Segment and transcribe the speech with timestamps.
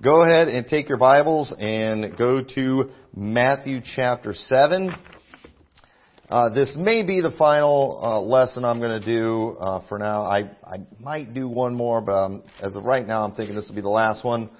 [0.00, 4.94] go ahead and take your Bibles and go to Matthew chapter 7.
[6.28, 10.22] Uh, this may be the final uh, lesson I'm going to do uh, for now.
[10.22, 13.68] I, I might do one more, but um, as of right now, I'm thinking this
[13.68, 14.50] will be the last one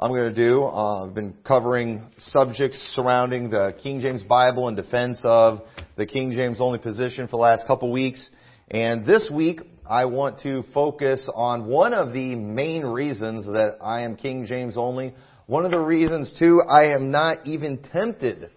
[0.00, 0.64] I'm going to do.
[0.64, 5.60] Uh, I've been covering subjects surrounding the King James Bible in defense of
[5.96, 8.30] the King James only position for the last couple weeks.
[8.70, 14.02] And this week, I want to focus on one of the main reasons that I
[14.02, 15.14] am King James only.
[15.46, 18.50] One of the reasons, too, I am not even tempted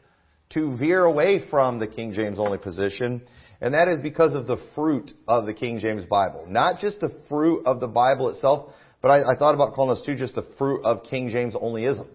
[0.49, 3.21] to veer away from the King James only position.
[3.61, 6.47] And that is because of the fruit of the King James Bible.
[6.49, 10.05] Not just the fruit of the Bible itself, but I, I thought about calling this
[10.05, 12.07] too just the fruit of King James onlyism.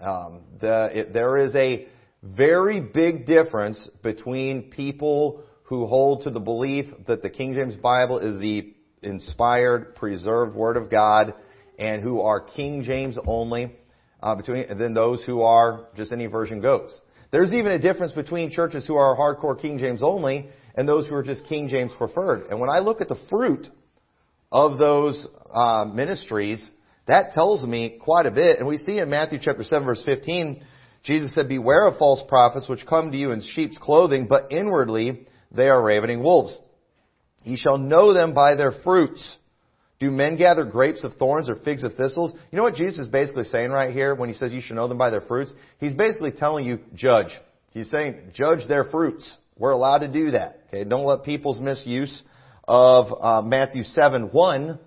[0.00, 1.86] Um, the, it, there is a
[2.22, 8.18] very big difference between people who hold to the belief that the King James Bible
[8.18, 11.32] is the inspired, preserved Word of God,
[11.78, 13.74] and who are King James only,
[14.22, 17.00] uh, between then those who are just any version goes.
[17.30, 21.14] There's even a difference between churches who are hardcore King James only and those who
[21.14, 22.50] are just King James preferred.
[22.50, 23.66] And when I look at the fruit
[24.52, 26.70] of those uh, ministries,
[27.06, 28.58] that tells me quite a bit.
[28.58, 30.66] And we see in Matthew chapter 7 verse 15,
[31.02, 35.28] Jesus said, Beware of false prophets which come to you in sheep's clothing, but inwardly
[35.54, 36.58] they are ravening wolves.
[37.44, 39.36] Ye shall know them by their fruits.
[40.00, 42.32] Do men gather grapes of thorns or figs of thistles?
[42.50, 44.88] You know what Jesus is basically saying right here when he says you should know
[44.88, 45.52] them by their fruits?
[45.78, 47.28] He's basically telling you, judge.
[47.70, 49.36] He's saying, judge their fruits.
[49.56, 50.60] We're allowed to do that.
[50.68, 52.22] Okay, don't let people's misuse
[52.66, 54.78] of uh, Matthew 7 1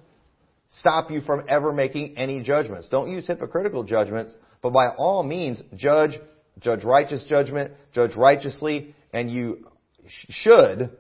[0.80, 2.90] stop you from ever making any judgments.
[2.90, 6.18] Don't use hypocritical judgments, but by all means, judge,
[6.60, 9.68] judge righteous judgment, judge righteously, and you
[10.08, 10.92] should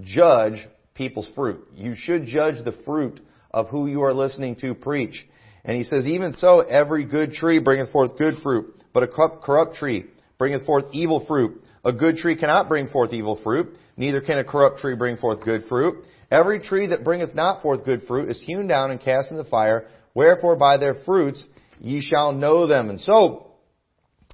[0.00, 1.66] judge people's fruit.
[1.74, 5.26] You should judge the fruit of who you are listening to preach.
[5.64, 9.76] And he says, even so, every good tree bringeth forth good fruit, but a corrupt
[9.76, 10.06] tree
[10.38, 11.62] bringeth forth evil fruit.
[11.84, 15.42] A good tree cannot bring forth evil fruit, neither can a corrupt tree bring forth
[15.44, 16.04] good fruit.
[16.30, 19.44] Every tree that bringeth not forth good fruit is hewn down and cast in the
[19.44, 19.86] fire.
[20.14, 21.46] Wherefore by their fruits
[21.80, 22.88] ye shall know them.
[22.88, 23.52] And so,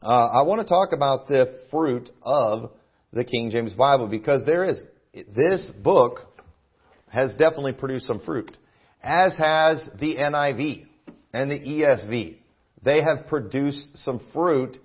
[0.02, 2.70] uh, I want to talk about the fruit of
[3.12, 4.84] the King James Bible because there is,
[5.14, 6.20] this book
[7.08, 8.56] has definitely produced some fruit,
[9.02, 10.86] as has the NIV
[11.32, 12.36] and the ESV.
[12.82, 14.78] They have produced some fruit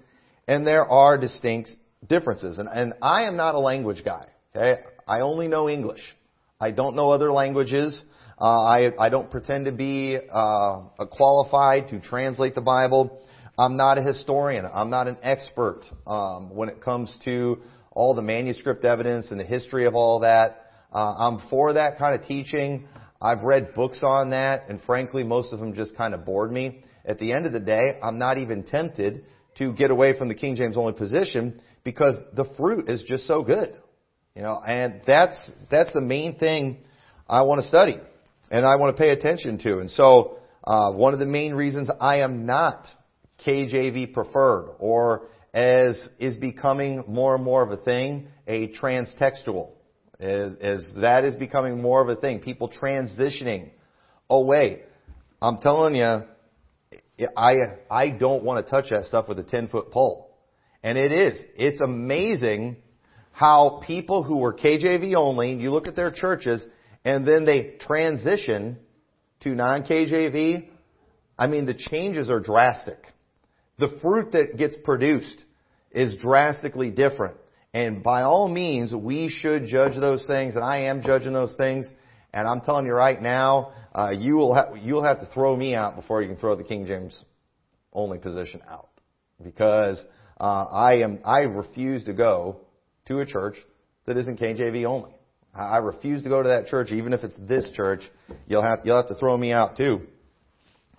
[0.48, 1.72] and there are distinct
[2.08, 2.58] differences.
[2.58, 4.28] And, and I am not a language guy.
[4.56, 4.82] Okay?
[5.08, 6.02] I only know English.
[6.60, 8.02] I don't know other languages.
[8.40, 10.82] Uh, I, I don't pretend to be uh,
[11.12, 13.22] qualified to translate the Bible.
[13.58, 14.66] I'm not a historian.
[14.72, 17.62] I'm not an expert um, when it comes to
[17.96, 20.68] all the manuscript evidence and the history of all that.
[20.94, 22.88] Uh, I'm for that kind of teaching.
[23.22, 26.84] I've read books on that, and frankly, most of them just kind of bored me.
[27.06, 29.26] At the end of the day, I'm not even tempted
[29.58, 33.42] to get away from the King James only position because the fruit is just so
[33.42, 33.78] good.
[34.36, 36.84] You know, and that's, that's the main thing
[37.28, 37.98] I want to study
[38.52, 39.80] and I want to pay attention to.
[39.80, 42.86] And so, uh, one of the main reasons I am not
[43.46, 49.72] KJV preferred or as is becoming more and more of a thing, a transtextual.
[50.20, 52.42] As, as that is becoming more of a thing.
[52.42, 53.70] People transitioning
[54.30, 54.84] away.
[55.42, 56.24] I'm telling you,
[57.38, 57.54] I,
[57.90, 60.38] I don't want to touch that stuff with a 10 foot pole.
[60.84, 61.40] And it is.
[61.56, 62.76] It's amazing
[63.32, 66.66] how people who were KJV only, you look at their churches,
[67.06, 68.78] and then they transition
[69.42, 70.68] to non-KJV,
[71.38, 73.00] I mean, the changes are drastic.
[73.78, 75.44] The fruit that gets produced
[75.92, 77.38] is drastically different.
[77.74, 81.88] And by all means, we should judge those things, and I am judging those things.
[82.34, 85.76] And I'm telling you right now, uh, you will ha- you'll have to throw me
[85.76, 87.24] out before you can throw the King James
[87.92, 88.90] only position out,
[89.44, 90.04] because
[90.40, 92.62] uh, I am I refuse to go
[93.08, 93.56] to a church
[94.06, 95.12] that isn't KJV only.
[95.54, 98.02] I refuse to go to that church, even if it's this church.
[98.48, 100.02] You'll have you'll have to throw me out too.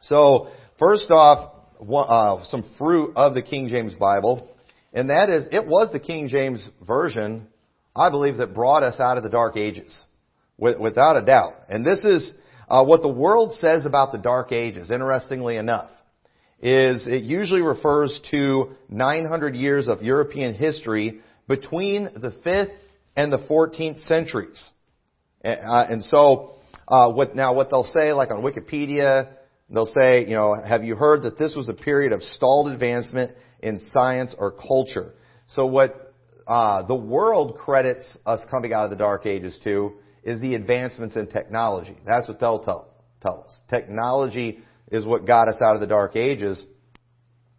[0.01, 0.49] So
[0.79, 4.49] first off, uh, some fruit of the King James Bible,
[4.93, 7.47] and that is it was the King James version,
[7.95, 9.97] I believe, that brought us out of the Dark Ages,
[10.59, 11.55] without a doubt.
[11.69, 12.33] And this is
[12.69, 14.91] uh, what the world says about the Dark Ages.
[14.91, 15.91] Interestingly enough,
[16.61, 22.75] is it usually refers to 900 years of European history between the 5th
[23.17, 24.71] and the 14th centuries.
[25.45, 26.55] Uh, and so,
[26.89, 29.36] uh, what, now what they'll say, like on Wikipedia,
[29.71, 33.33] they'll say, you know, have you heard that this was a period of stalled advancement
[33.61, 35.15] in science or culture?
[35.49, 36.15] So what
[36.47, 41.17] uh, the world credits us coming out of the Dark Ages to is the advancements
[41.17, 41.97] in technology.
[42.07, 43.61] That's what they'll tell, tell us.
[43.69, 44.61] Technology
[44.91, 46.65] is what got us out of the Dark Ages.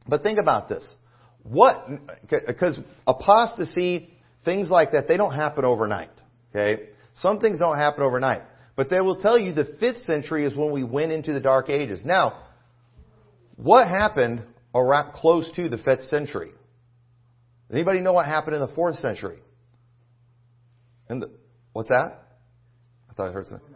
[0.07, 0.95] But think about this.
[1.43, 1.87] What,
[2.29, 4.09] because apostasy,
[4.43, 6.11] things like that, they don't happen overnight.
[6.51, 6.89] Okay?
[7.15, 8.43] Some things don't happen overnight.
[8.77, 11.69] But they will tell you the 5th century is when we went into the Dark
[11.69, 12.05] Ages.
[12.05, 12.43] Now,
[13.55, 14.43] what happened
[14.73, 16.51] around close to the 5th century?
[17.73, 19.39] Anybody know what happened in the 4th century?
[21.09, 21.31] The,
[21.73, 22.23] what's that?
[23.09, 23.67] I thought I heard something.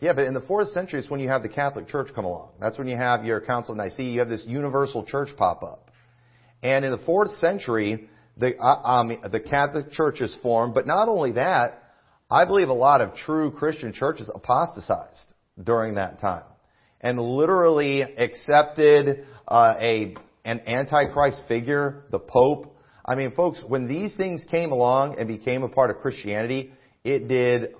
[0.00, 2.50] Yeah, but in the fourth century is when you have the Catholic Church come along.
[2.60, 4.10] That's when you have your Council of Nicaea.
[4.10, 5.90] You have this universal church pop up.
[6.62, 10.74] And in the fourth century, the, uh, um, the Catholic Church is formed.
[10.74, 11.83] But not only that,
[12.34, 15.32] I believe a lot of true Christian churches apostatized
[15.62, 16.42] during that time
[17.00, 22.76] and literally accepted uh, a an antichrist figure, the Pope.
[23.06, 26.72] I mean, folks, when these things came along and became a part of Christianity,
[27.04, 27.76] it did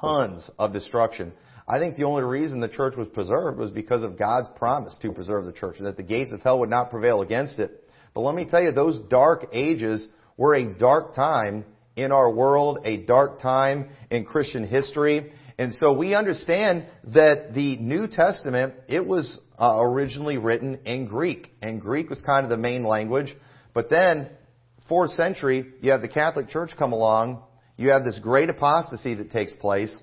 [0.00, 1.32] tons of destruction.
[1.68, 5.12] I think the only reason the church was preserved was because of God's promise to
[5.12, 7.88] preserve the church, and that the gates of hell would not prevail against it.
[8.14, 11.64] But let me tell you, those dark ages were a dark time
[11.96, 15.32] in our world, a dark time in Christian history.
[15.58, 21.50] And so we understand that the New Testament, it was uh, originally written in Greek.
[21.62, 23.34] And Greek was kind of the main language.
[23.72, 24.28] But then,
[24.88, 27.42] fourth century, you have the Catholic Church come along.
[27.78, 29.94] You have this great apostasy that takes place.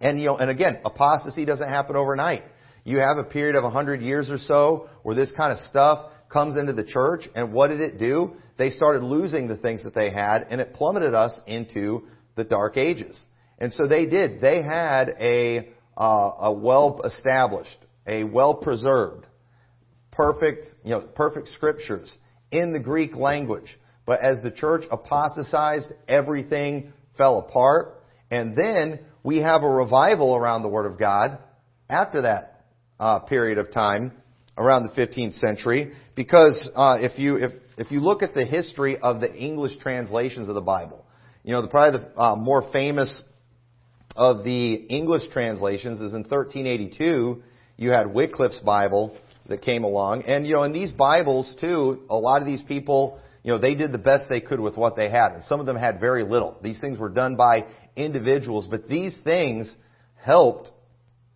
[0.00, 2.42] And you know, and again, apostasy doesn't happen overnight.
[2.84, 6.10] You have a period of a hundred years or so where this kind of stuff
[6.28, 8.36] comes into the church, and what did it do?
[8.58, 12.04] They started losing the things that they had, and it plummeted us into
[12.36, 13.22] the dark ages.
[13.58, 14.40] And so they did.
[14.40, 19.26] They had a uh, a well established, a well preserved,
[20.12, 22.16] perfect, you know, perfect scriptures
[22.50, 23.78] in the Greek language.
[24.04, 28.02] But as the church apostatized, everything fell apart.
[28.30, 31.38] And then we have a revival around the Word of God
[31.88, 32.64] after that
[33.00, 34.12] uh, period of time,
[34.56, 38.98] around the 15th century, because uh, if you if if you look at the history
[38.98, 41.04] of the English translations of the Bible,
[41.44, 43.22] you know, the, probably the uh, more famous
[44.14, 47.42] of the English translations is in 1382.
[47.76, 49.16] You had Wycliffe's Bible
[49.48, 53.20] that came along, and you know, in these Bibles too, a lot of these people
[53.46, 55.34] you know, they did the best they could with what they had.
[55.34, 56.58] And some of them had very little.
[56.62, 59.72] These things were done by individuals, but these things
[60.16, 60.72] helped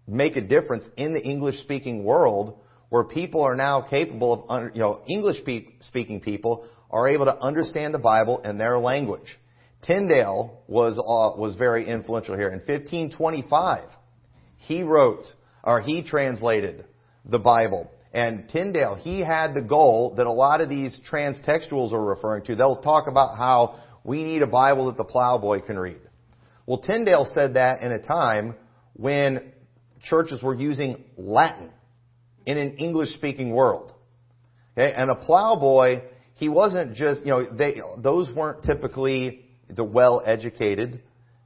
[0.08, 2.58] make a difference in the English speaking world
[2.90, 5.38] where people are now capable of, you know, English
[5.80, 9.38] speaking people are able to understand the Bible in their language.
[9.86, 12.48] Tyndale was, uh, was very influential here.
[12.48, 13.84] In 1525,
[14.58, 15.24] he wrote,
[15.64, 16.84] or he translated
[17.24, 17.90] the Bible.
[18.12, 22.56] And Tyndale, he had the goal that a lot of these transtextuals are referring to.
[22.56, 26.00] They'll talk about how we need a Bible that the plowboy can read.
[26.66, 28.56] Well, Tyndale said that in a time
[28.94, 29.52] when
[30.02, 31.70] churches were using Latin
[32.50, 33.92] in an English speaking world.
[34.76, 34.92] Okay?
[34.94, 36.02] And a plowboy,
[36.34, 41.02] he wasn't just, you know, they, those weren't typically the well educated.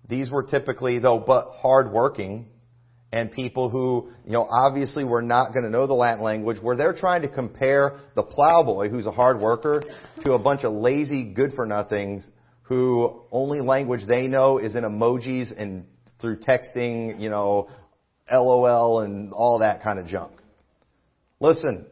[0.08, 2.46] These were typically, though, but hard working
[3.12, 6.76] and people who, you know, obviously were not going to know the Latin language, where
[6.76, 9.84] they're trying to compare the plowboy, who's a hard worker,
[10.24, 12.28] to a bunch of lazy, good-for-nothings
[12.62, 15.84] who only language they know is in emojis and
[16.20, 17.68] through texting, you know,
[18.32, 20.32] LOL and all that kind of junk.
[21.44, 21.84] Listen,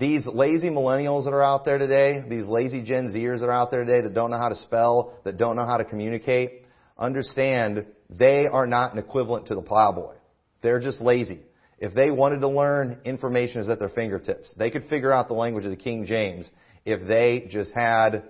[0.00, 3.70] these lazy millennials that are out there today, these lazy Gen Zers that are out
[3.70, 6.62] there today that don't know how to spell, that don't know how to communicate,
[6.96, 10.14] understand they are not an equivalent to the plowboy.
[10.62, 11.42] They're just lazy.
[11.78, 14.54] If they wanted to learn, information is at their fingertips.
[14.56, 16.50] They could figure out the language of the King James
[16.86, 18.22] if they just had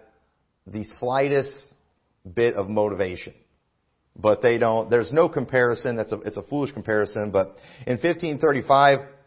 [0.66, 1.54] the slightest
[2.34, 3.34] bit of motivation.
[4.16, 5.94] But they don't, there's no comparison.
[5.94, 7.30] That's a, it's a foolish comparison.
[7.30, 9.17] But in 1535,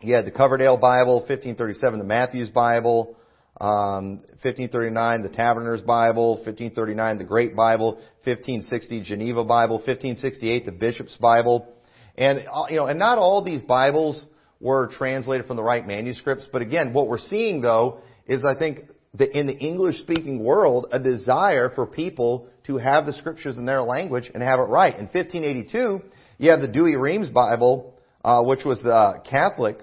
[0.00, 3.16] you had the Coverdale Bible, 1537, the Matthews Bible,
[3.60, 11.16] um, 1539, the Taverner's Bible, 1539, the Great Bible, 1560, Geneva Bible, 1568, the Bishop's
[11.16, 11.74] Bible,
[12.16, 14.26] and, uh, you know, and not all these Bibles
[14.60, 18.80] were translated from the right manuscripts, but again, what we're seeing though is I think
[19.14, 23.64] that in the English speaking world, a desire for people to have the scriptures in
[23.64, 24.94] their language and have it right.
[24.94, 26.02] In 1582,
[26.38, 27.97] you have the Douay-Rheims Bible,
[28.28, 29.78] uh, which was the Catholic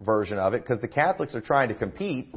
[0.00, 2.32] version of it, because the Catholics are trying to compete,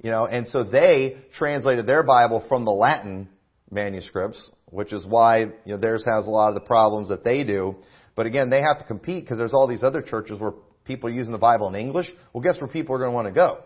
[0.00, 3.28] you know, and so they translated their Bible from the Latin
[3.72, 7.42] manuscripts, which is why you know theirs has a lot of the problems that they
[7.42, 7.74] do.
[8.14, 10.52] But again, they have to compete because there's all these other churches where
[10.84, 12.08] people are using the Bible in English.
[12.32, 13.64] Well, guess where people are going to want to go?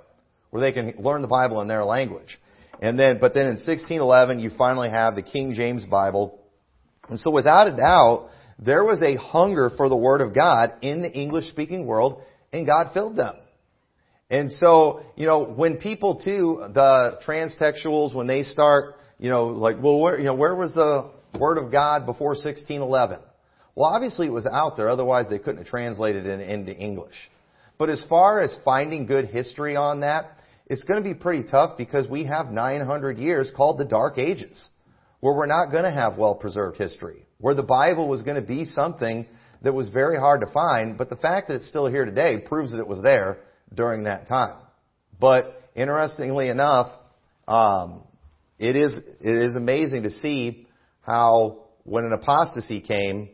[0.49, 2.41] Where they can learn the Bible in their language.
[2.81, 6.41] And then, but then in 1611, you finally have the King James Bible.
[7.11, 11.03] And so without a doubt, there was a hunger for the Word of God in
[11.03, 12.23] the English speaking world,
[12.53, 13.37] and God filled them.
[14.31, 19.77] And so, you know, when people too, the transtextuals, when they start, you know, like,
[19.81, 23.21] well, where, you know, where was the Word of God before 1611?
[23.75, 27.15] Well, obviously it was out there, otherwise they couldn't have translated it into English.
[27.79, 30.33] But as far as finding good history on that,
[30.67, 34.69] it's going to be pretty tough because we have 900 years called the Dark Ages,
[35.21, 38.65] where we're not going to have well-preserved history, where the Bible was going to be
[38.65, 39.27] something
[39.63, 42.73] that was very hard to find, but the fact that it's still here today proves
[42.73, 43.39] that it was there
[43.75, 44.57] during that time.
[45.21, 46.93] But interestingly enough,
[47.47, 48.05] um,
[48.59, 50.67] it is it is amazing to see
[51.01, 53.31] how when an apostasy came,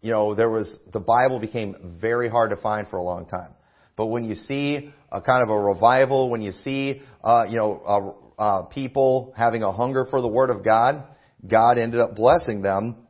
[0.00, 3.54] you know, there was the Bible became very hard to find for a long time.
[3.96, 8.24] But when you see a kind of a revival, when you see uh, you know
[8.38, 11.04] uh, uh, people having a hunger for the Word of God,
[11.46, 13.03] God ended up blessing them,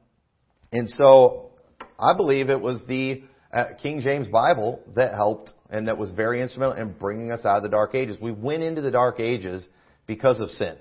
[0.75, 1.52] and so
[1.99, 6.43] I believe it was the uh, King James Bible that helped and that was very
[6.43, 8.19] instrumental in bringing us out of the dark ages.
[8.21, 9.66] We went into the dark ages
[10.07, 10.76] because of sin,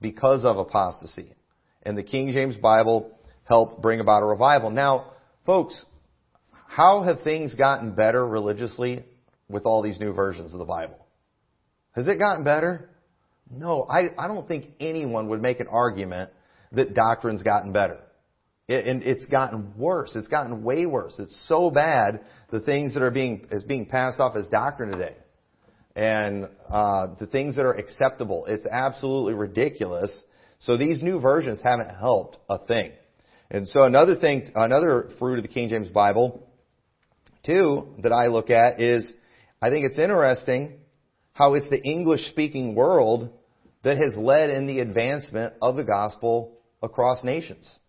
[0.00, 1.34] because of apostasy.
[1.82, 4.70] And the King James Bible helped bring about a revival.
[4.70, 5.12] Now,
[5.44, 5.78] folks,
[6.66, 9.04] how have things gotten better religiously
[9.48, 11.06] with all these new versions of the Bible?
[11.92, 12.88] Has it gotten better?
[13.50, 16.30] No, I, I don't think anyone would make an argument
[16.72, 17.98] that doctrine's gotten better.
[18.70, 20.14] It, and it's gotten worse.
[20.14, 21.14] It's gotten way worse.
[21.18, 22.20] It's so bad
[22.52, 25.16] the things that are being is being passed off as doctrine today,
[25.96, 28.46] and uh, the things that are acceptable.
[28.46, 30.12] It's absolutely ridiculous.
[30.60, 32.92] So these new versions haven't helped a thing.
[33.50, 36.46] And so another thing, another fruit of the King James Bible,
[37.44, 39.12] too, that I look at is,
[39.60, 40.78] I think it's interesting
[41.32, 43.30] how it's the English speaking world
[43.82, 47.80] that has led in the advancement of the gospel across nations.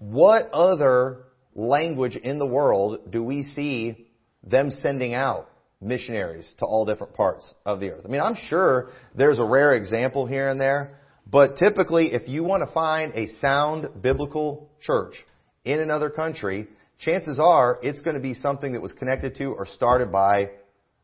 [0.00, 4.06] What other language in the world do we see
[4.42, 8.06] them sending out missionaries to all different parts of the earth?
[8.06, 12.44] I mean, I'm sure there's a rare example here and there, but typically if you
[12.44, 15.16] want to find a sound biblical church
[15.64, 16.66] in another country,
[16.98, 20.48] chances are it's going to be something that was connected to or started by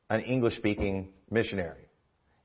[0.08, 1.85] an English speaking missionary.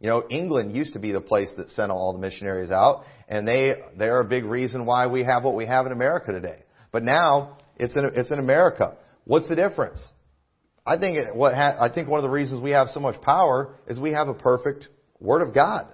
[0.02, 3.48] You know, England used to be the place that sent all the missionaries out, and
[3.48, 6.64] they they are a big reason why we have what we have in America today.
[6.92, 8.98] But now it's in it's in America.
[9.26, 10.04] What's the difference?
[10.88, 13.22] I think it, what ha, I think one of the reasons we have so much
[13.22, 14.88] power is we have a perfect
[15.20, 15.88] Word of God.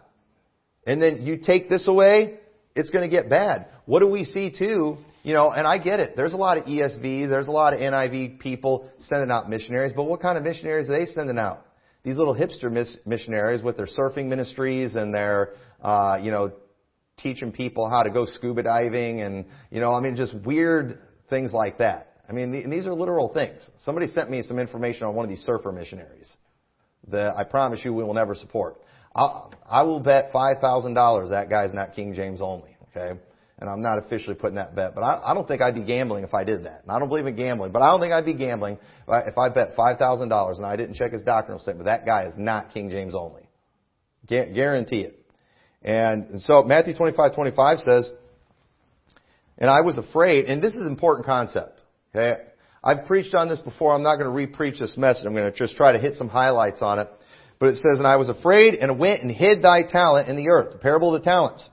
[0.85, 2.39] And then you take this away,
[2.77, 3.67] it's going to get bad.
[3.85, 4.97] What do we see too?
[5.23, 6.15] You know, and I get it.
[6.15, 10.03] There's a lot of ESV, there's a lot of NIV people sending out missionaries, but
[10.03, 11.66] what kind of missionaries are they sending out?
[12.07, 16.53] These little hipster mis- missionaries with their surfing ministries and their, uh, you know,
[17.17, 20.99] teaching people how to go scuba diving and, you know, I mean, just weird
[21.29, 22.13] things like that.
[22.29, 23.69] I mean, the, these are literal things.
[23.79, 26.33] Somebody sent me some information on one of these surfer missionaries
[27.09, 28.77] that I promise you we will never support.
[29.13, 33.19] I'll, I will bet $5,000 that guy's not King James only, okay?
[33.59, 36.23] And I'm not officially putting that bet, but I, I don't think I'd be gambling
[36.23, 36.83] if I did that.
[36.83, 39.49] And I don't believe in gambling, but I don't think I'd be gambling if I
[39.49, 41.85] bet five thousand dollars and I didn't check his doctrinal statement.
[41.85, 43.49] That guy is not King James only,
[44.27, 45.19] guarantee it.
[45.81, 48.11] And so Matthew 25:25 says,
[49.57, 51.81] "And I was afraid." And this is an important concept.
[52.15, 52.41] Okay,
[52.83, 53.93] I've preached on this before.
[53.93, 55.25] I'm not going to re-preach this message.
[55.25, 57.09] I'm going to just try to hit some highlights on it.
[57.59, 60.49] But it says, "And I was afraid and went and hid thy talent in the
[60.49, 61.67] earth." The parable of the talents.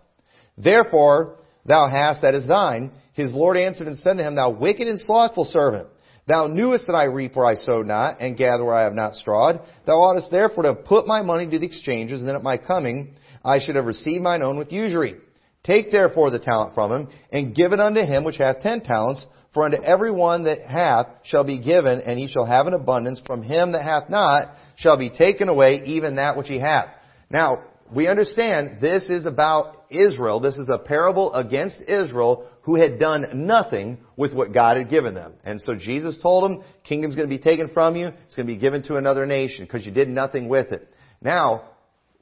[0.56, 1.36] Therefore
[1.66, 2.92] thou hast that is thine.
[3.12, 5.88] His Lord answered and said to him, Thou wicked and slothful servant,
[6.26, 9.14] thou knewest that I reap where I sowed not, and gather where I have not
[9.14, 9.60] strawed.
[9.86, 12.56] Thou oughtest therefore to have put my money to the exchanges, and then at my
[12.56, 15.16] coming I should have received mine own with usury.
[15.62, 19.24] Take therefore the talent from him, and give it unto him which hath ten talents,
[19.52, 23.20] for unto every one that hath shall be given, and he shall have an abundance.
[23.24, 26.88] From him that hath not shall be taken away even that which he hath.
[27.30, 30.40] Now, we understand this is about Israel.
[30.40, 35.14] This is a parable against Israel who had done nothing with what God had given
[35.14, 35.34] them.
[35.44, 38.06] And so Jesus told them, kingdom's going to be taken from you.
[38.06, 40.88] It's going to be given to another nation because you did nothing with it.
[41.20, 41.70] Now,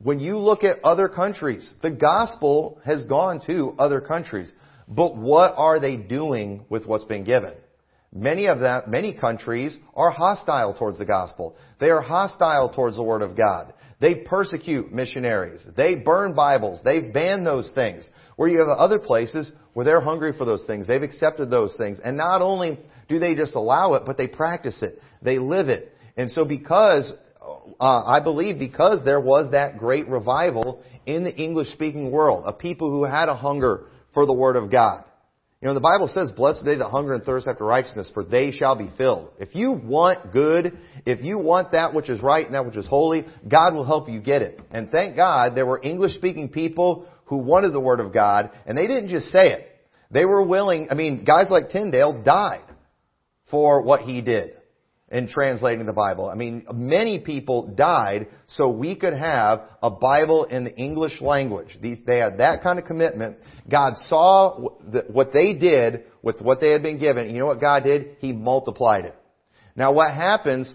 [0.02, 4.52] when you look at other countries, the gospel has gone to other countries.
[4.88, 7.54] But what are they doing with what's been given?
[8.14, 11.56] Many of them, many countries are hostile towards the gospel.
[11.80, 13.72] They are hostile towards the Word of God.
[14.00, 15.66] They persecute missionaries.
[15.76, 16.80] They burn Bibles.
[16.84, 18.06] They've banned those things.
[18.36, 20.86] Where you have other places where they're hungry for those things.
[20.86, 22.00] They've accepted those things.
[22.04, 22.78] And not only
[23.08, 25.00] do they just allow it, but they practice it.
[25.22, 25.96] They live it.
[26.16, 27.14] And so because,
[27.80, 32.52] uh, I believe because there was that great revival in the English speaking world, a
[32.52, 35.04] people who had a hunger for the Word of God.
[35.62, 38.50] You know, the Bible says, blessed they that hunger and thirst after righteousness, for they
[38.50, 39.28] shall be filled.
[39.38, 40.76] If you want good,
[41.06, 44.08] if you want that which is right and that which is holy, God will help
[44.08, 44.58] you get it.
[44.72, 48.76] And thank God there were English speaking people who wanted the Word of God, and
[48.76, 49.68] they didn't just say it.
[50.10, 52.64] They were willing, I mean, guys like Tyndale died
[53.48, 54.54] for what he did
[55.12, 56.28] in translating the Bible.
[56.30, 61.78] I mean, many people died so we could have a Bible in the English language.
[61.82, 63.36] These, they had that kind of commitment.
[63.70, 67.28] God saw what they did with what they had been given.
[67.28, 68.16] You know what God did?
[68.20, 69.14] He multiplied it.
[69.76, 70.74] Now what happens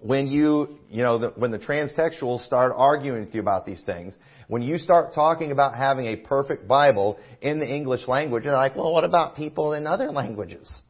[0.00, 4.14] when you, you know, the, when the transtextuals start arguing with you about these things,
[4.48, 8.74] when you start talking about having a perfect Bible in the English language, they're like,
[8.74, 10.80] well, what about people in other languages?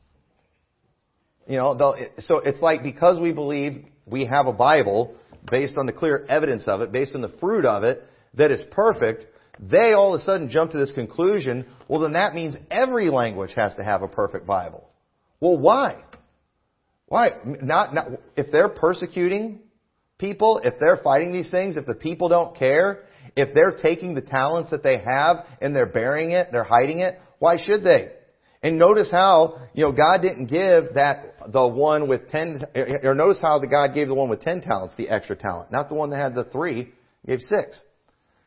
[1.47, 5.15] You know, so it's like because we believe we have a Bible
[5.51, 8.03] based on the clear evidence of it, based on the fruit of it,
[8.35, 9.27] that is perfect,
[9.61, 13.53] they all of a sudden jump to this conclusion, well then that means every language
[13.55, 14.89] has to have a perfect Bible.
[15.41, 16.03] Well, why?
[17.07, 17.33] Why?
[17.45, 19.61] Not, not, if they're persecuting
[20.19, 23.05] people, if they're fighting these things, if the people don't care,
[23.37, 27.21] if they're taking the talents that they have and they're burying it, they're hiding it,
[27.39, 28.11] why should they?
[28.63, 32.63] And notice how, you know, God didn't give that, the one with ten,
[33.03, 35.89] or notice how the God gave the one with ten talents the extra talent, not
[35.89, 36.93] the one that had the three,
[37.27, 37.83] gave six.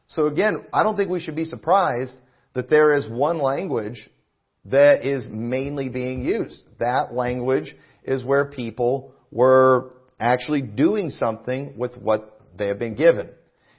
[0.10, 2.16] So again, I don't think we should be surprised
[2.54, 4.10] that there is one language
[4.66, 6.62] that is mainly being used.
[6.80, 13.30] That language is where people were actually doing something with what they have been given.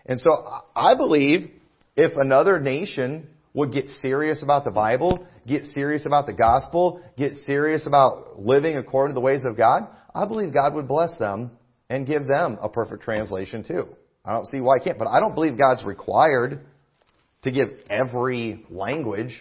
[0.06, 0.30] And so
[0.76, 1.50] I believe
[1.96, 7.34] if another nation would get serious about the Bible, get serious about the gospel, get
[7.46, 11.52] serious about living according to the ways of God, I believe God would bless them
[11.88, 13.86] and give them a perfect translation too.
[14.24, 16.60] I don't see why I can't, but I don't believe God's required
[17.42, 19.32] to give every language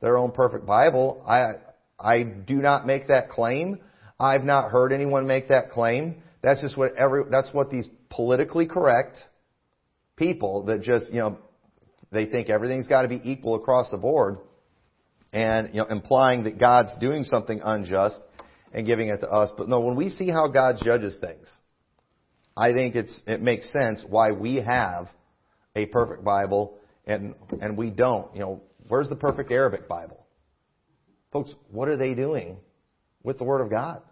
[0.00, 1.24] their own perfect Bible.
[1.26, 1.54] I,
[1.98, 3.80] I do not make that claim.
[4.20, 6.22] I've not heard anyone make that claim.
[6.42, 9.18] That's just what every, that's what these politically correct
[10.16, 11.38] people that just, you know,
[12.12, 14.38] they think everything's got to be equal across the board
[15.32, 18.20] and you know implying that God's doing something unjust
[18.72, 19.50] and giving it to us.
[19.56, 21.50] But no, when we see how God judges things,
[22.56, 25.08] I think it's it makes sense why we have
[25.74, 28.34] a perfect Bible and and we don't.
[28.34, 30.26] You know, where's the perfect Arabic Bible?
[31.32, 32.58] Folks, what are they doing
[33.22, 34.02] with the Word of God?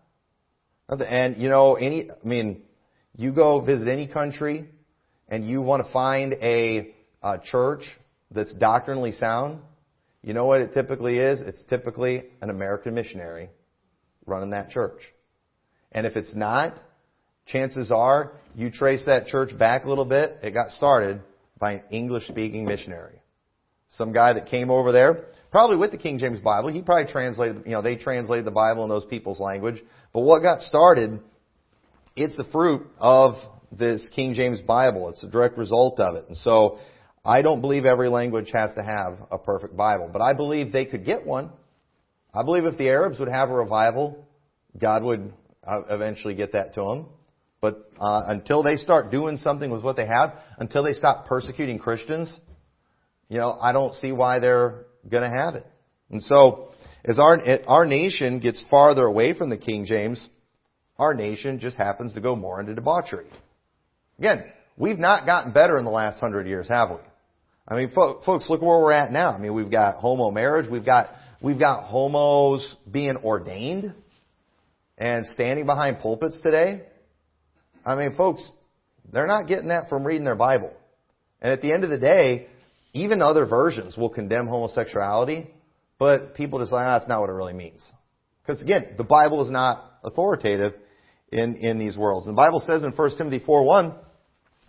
[0.89, 2.63] And you know, any I mean,
[3.17, 4.69] you go visit any country
[5.29, 7.83] and you want to find a, a church
[8.31, 9.61] that's doctrinally sound,
[10.23, 11.41] you know what it typically is?
[11.41, 13.51] It's typically an American missionary
[14.27, 15.01] running that church.
[15.93, 16.75] And if it's not,
[17.47, 21.21] chances are you trace that church back a little bit, it got started
[21.59, 23.21] by an English speaking missionary.
[23.91, 27.63] Some guy that came over there, probably with the King James Bible, he probably translated,
[27.65, 29.83] you know, they translated the Bible in those people's language.
[30.13, 31.21] But what got started,
[32.15, 33.35] it's the fruit of
[33.73, 35.09] this King James Bible.
[35.11, 36.27] It's a direct result of it.
[36.29, 36.79] And so,
[37.25, 40.87] I don't believe every language has to have a perfect Bible, but I believe they
[40.87, 41.51] could get one.
[42.33, 44.27] I believe if the Arabs would have a revival,
[44.79, 45.33] God would
[45.65, 47.07] uh, eventually get that to them.
[47.61, 51.79] But uh, until they start doing something with what they have, until they stop persecuting
[51.79, 52.35] Christians,
[53.29, 55.67] you know, I don't see why they're going to have it.
[56.11, 56.71] And so,
[57.05, 60.27] as our our nation gets farther away from the King James,
[60.99, 63.27] our nation just happens to go more into debauchery.
[64.19, 64.45] Again,
[64.77, 66.97] we've not gotten better in the last hundred years, have we?
[67.69, 69.31] I mean, folks, look where we're at now.
[69.33, 73.95] I mean, we've got homo marriage, we've got we've got homos being ordained
[74.99, 76.83] and standing behind pulpits today.
[77.85, 78.49] I mean, folks,
[79.13, 80.73] they're not getting that from reading their Bible.
[81.41, 82.49] And at the end of the day,
[82.93, 85.49] even other versions will condemn homosexuality,
[85.99, 87.85] but people just like, ah, that's not what it really means.
[88.43, 90.75] Because again, the Bible is not authoritative
[91.33, 92.27] in, in these worlds.
[92.27, 93.97] And the Bible says in 1 Timothy 4.1,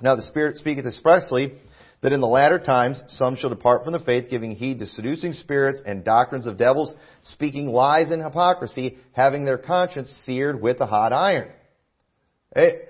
[0.01, 1.53] Now the Spirit speaketh expressly
[2.01, 5.33] that in the latter times some shall depart from the faith, giving heed to seducing
[5.33, 10.85] spirits and doctrines of devils, speaking lies and hypocrisy, having their conscience seared with a
[10.85, 11.51] hot iron.
[12.53, 12.81] Hey,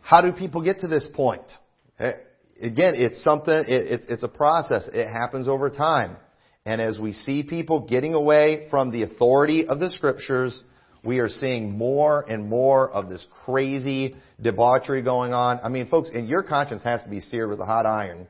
[0.00, 1.42] how do people get to this point?
[1.98, 2.14] Hey,
[2.60, 4.88] again, it's something, it, it, it's a process.
[4.92, 6.16] It happens over time.
[6.64, 10.62] And as we see people getting away from the authority of the scriptures,
[11.04, 15.60] we are seeing more and more of this crazy debauchery going on.
[15.62, 18.26] I mean, folks, and your conscience has to be seared with a hot iron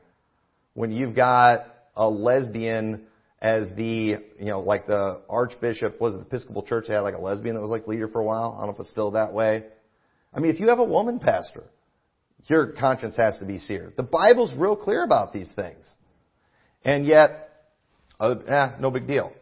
[0.79, 3.01] when you've got a lesbian
[3.41, 7.55] as the, you know, like the Archbishop, was the Episcopal Church, had like a lesbian
[7.55, 8.55] that was like leader for a while.
[8.55, 9.65] I don't know if it's still that way.
[10.33, 11.65] I mean, if you have a woman pastor,
[12.45, 13.97] your conscience has to be seared.
[13.97, 15.85] The Bible's real clear about these things.
[16.85, 17.49] And yet,
[18.17, 19.33] uh, eh, no big deal.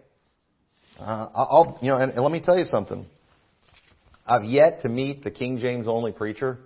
[0.99, 3.05] Uh, I'll, you know, and, and let me tell you something.
[4.25, 6.57] I've yet to meet the King James only preacher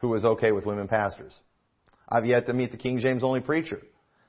[0.00, 1.34] who was okay with women pastors.
[2.08, 3.82] I've yet to meet the King James only preacher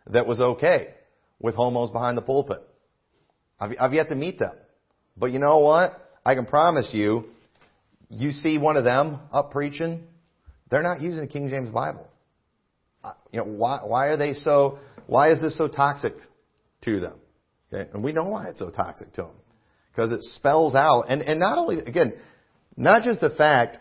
[0.07, 0.93] that was okay
[1.39, 2.61] with homos behind the pulpit.
[3.59, 4.55] I've, I've yet to meet them.
[5.17, 5.93] But you know what?
[6.25, 7.25] I can promise you,
[8.09, 10.03] you see one of them up preaching,
[10.69, 12.07] they're not using the King James Bible.
[13.31, 16.13] You know, why, why are they so, why is this so toxic
[16.81, 17.15] to them?
[17.71, 17.89] Okay?
[17.93, 19.35] And we know why it's so toxic to them.
[19.91, 22.13] Because it spells out, and, and not only, again,
[22.75, 23.77] not just the fact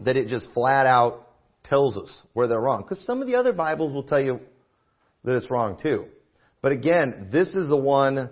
[0.00, 1.25] that it just flat out
[1.68, 2.82] tells us where they're wrong.
[2.82, 4.40] Because some of the other Bibles will tell you
[5.24, 6.06] that it's wrong too.
[6.62, 8.30] But again, this is the one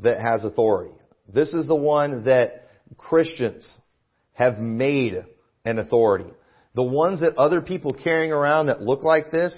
[0.00, 0.94] that has authority.
[1.32, 3.68] This is the one that Christians
[4.32, 5.24] have made
[5.64, 6.30] an authority.
[6.74, 9.54] The ones that other people carrying around that look like this,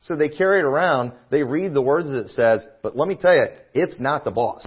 [0.00, 3.16] so they carry it around, they read the words that it says, but let me
[3.16, 4.66] tell you, it's not the boss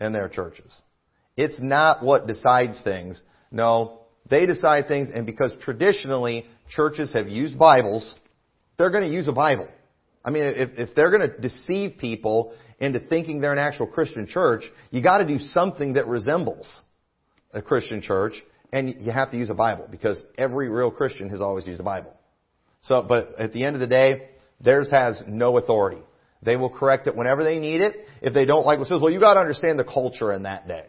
[0.00, 0.74] in their churches.
[1.36, 3.22] It's not what decides things.
[3.50, 8.16] No, they decide things, and because traditionally churches have used Bibles,
[8.78, 9.68] they're going to use a Bible.
[10.24, 14.26] I mean, if, if they're going to deceive people into thinking they're an actual Christian
[14.26, 16.82] church, you got to do something that resembles
[17.52, 18.34] a Christian church,
[18.72, 21.84] and you have to use a Bible because every real Christian has always used a
[21.84, 22.12] Bible.
[22.82, 24.28] So, but at the end of the day,
[24.60, 26.02] theirs has no authority.
[26.42, 27.94] They will correct it whenever they need it.
[28.20, 30.68] If they don't like what says, well, you got to understand the culture in that
[30.68, 30.84] day.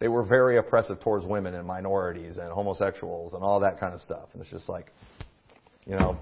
[0.00, 4.00] They were very oppressive towards women and minorities and homosexuals and all that kind of
[4.00, 4.28] stuff.
[4.32, 4.92] And it's just like,
[5.86, 6.16] you know,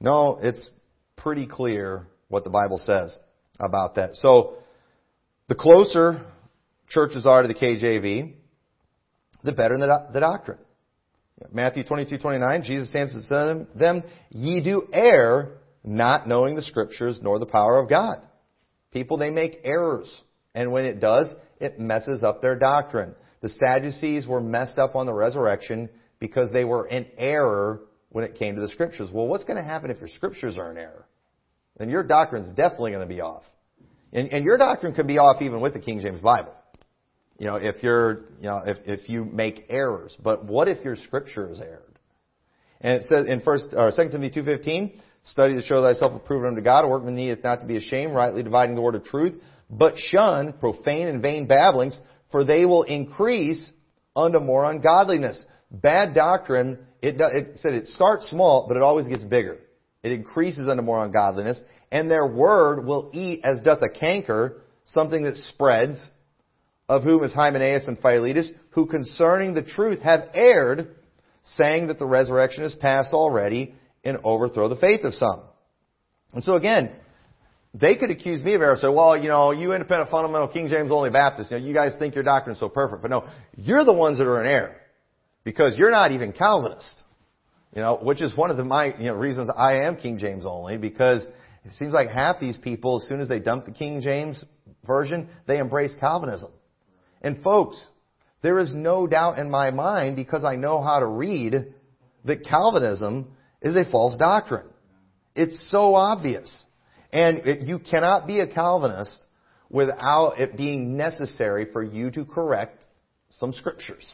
[0.00, 0.70] no, it's
[1.16, 3.16] pretty clear what the Bible says
[3.60, 4.14] about that.
[4.14, 4.56] So,
[5.48, 6.24] the closer
[6.88, 8.32] churches are to the KJV,
[9.42, 10.58] the better the, the doctrine.
[11.52, 17.38] Matthew 22, 29, Jesus answers them, them, ye do err, not knowing the scriptures nor
[17.38, 18.22] the power of God.
[18.92, 20.22] People, they make errors.
[20.54, 23.14] And when it does, it messes up their doctrine.
[23.40, 28.36] The Sadducees were messed up on the resurrection because they were in error when it
[28.36, 29.10] came to the scriptures.
[29.12, 31.06] Well, what's going to happen if your scriptures are in error?
[31.76, 33.42] Then your doctrine's definitely going to be off.
[34.12, 36.54] And, and your doctrine could be off even with the King James Bible.
[37.38, 40.16] You know, if you're, you know, if, if you make errors.
[40.22, 41.98] But what if your scripture is erred?
[42.80, 46.60] And it says in first, or 2 Timothy 2.15, study to show thyself approved unto
[46.60, 49.34] God, a workman needeth not to be ashamed, rightly dividing the word of truth,
[49.70, 51.98] but shun profane and vain babblings,
[52.30, 53.70] for they will increase
[54.16, 55.42] unto more ungodliness.
[55.70, 59.58] Bad doctrine, it, it said it starts small, but it always gets bigger.
[60.02, 65.22] It increases unto more ungodliness, and their word will eat as doth a canker, something
[65.24, 66.10] that spreads,
[66.88, 70.94] of whom is Hymenaeus and Philetus, who concerning the truth have erred,
[71.42, 73.74] saying that the resurrection is past already,
[74.04, 75.42] and overthrow the faith of some.
[76.34, 76.90] And so again,
[77.74, 78.76] they could accuse me of error.
[78.80, 81.92] Say, well, you know, you independent fundamental King James only Baptists, you know, you guys
[81.98, 83.02] think your doctrine's so perfect.
[83.02, 84.76] But no, you're the ones that are in error.
[85.42, 87.02] Because you're not even Calvinist.
[87.74, 90.46] You know, which is one of the my you know, reasons I am King James
[90.46, 91.22] only, because
[91.64, 94.44] it seems like half these people, as soon as they dump the King James
[94.86, 96.52] version, they embrace Calvinism.
[97.20, 97.84] And folks,
[98.42, 101.74] there is no doubt in my mind, because I know how to read,
[102.24, 104.68] that Calvinism is a false doctrine.
[105.34, 106.64] It's so obvious.
[107.14, 109.20] And it, you cannot be a Calvinist
[109.70, 112.84] without it being necessary for you to correct
[113.30, 114.04] some scriptures.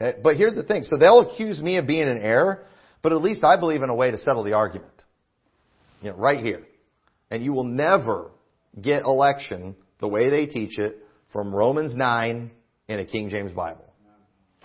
[0.00, 0.18] Okay?
[0.20, 0.82] But here's the thing.
[0.82, 2.66] So they'll accuse me of being in error,
[3.02, 4.92] but at least I believe in a way to settle the argument.
[6.02, 6.66] You know, right here.
[7.30, 8.32] And you will never
[8.80, 10.98] get election the way they teach it
[11.32, 12.50] from Romans 9
[12.88, 13.84] in a King James Bible.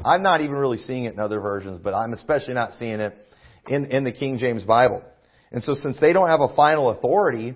[0.04, 3.16] I'm not even really seeing it in other versions, but I'm especially not seeing it
[3.68, 5.04] in, in the King James Bible.
[5.54, 7.56] And so since they don't have a final authority,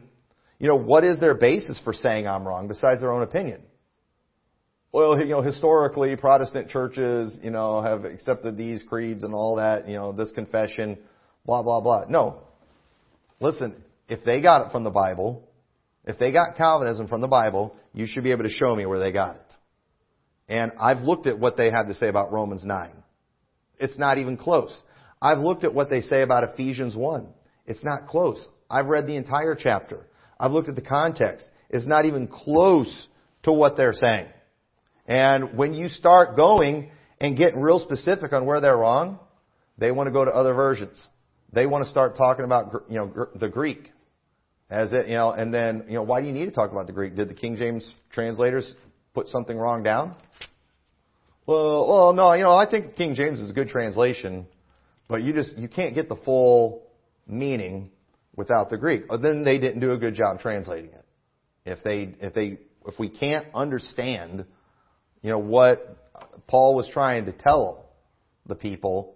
[0.59, 3.61] you know, what is their basis for saying I'm wrong besides their own opinion?
[4.91, 9.87] Well, you know, historically Protestant churches, you know, have accepted these creeds and all that,
[9.87, 10.97] you know, this confession,
[11.45, 12.05] blah, blah, blah.
[12.07, 12.41] No.
[13.39, 13.75] Listen,
[14.07, 15.43] if they got it from the Bible,
[16.05, 18.99] if they got Calvinism from the Bible, you should be able to show me where
[18.99, 19.53] they got it.
[20.47, 22.91] And I've looked at what they have to say about Romans 9.
[23.79, 24.79] It's not even close.
[25.21, 27.27] I've looked at what they say about Ephesians 1.
[27.67, 28.47] It's not close.
[28.69, 30.05] I've read the entire chapter.
[30.39, 31.45] I've looked at the context.
[31.69, 33.07] It's not even close
[33.43, 34.27] to what they're saying.
[35.05, 39.19] And when you start going and getting real specific on where they're wrong,
[39.77, 41.07] they want to go to other versions.
[41.53, 43.91] They want to start talking about, you know, the Greek.
[44.69, 46.87] As it, you know, and then, you know, why do you need to talk about
[46.87, 47.15] the Greek?
[47.15, 48.75] Did the King James translators
[49.13, 50.15] put something wrong down?
[51.45, 54.45] Well, well, no, you know, I think King James is a good translation,
[55.07, 56.83] but you just, you can't get the full
[57.27, 57.91] meaning
[58.35, 59.03] without the Greek.
[59.09, 61.05] Then they didn't do a good job translating it.
[61.65, 64.45] If they if they if we can't understand,
[65.21, 65.97] you know, what
[66.47, 67.89] Paul was trying to tell
[68.45, 69.15] the people,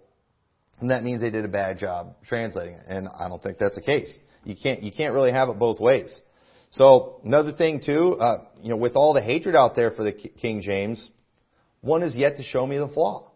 [0.78, 2.84] then that means they did a bad job translating it.
[2.88, 4.16] And I don't think that's the case.
[4.44, 6.20] You can't, you can't really have it both ways.
[6.70, 10.12] So another thing too, uh, you know, with all the hatred out there for the
[10.12, 11.10] King James,
[11.80, 13.30] one is yet to show me the flaw.